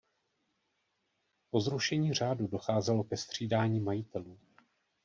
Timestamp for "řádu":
2.13-2.47